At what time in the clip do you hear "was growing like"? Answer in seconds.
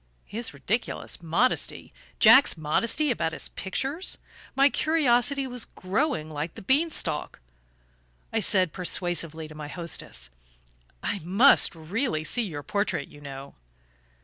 5.45-6.55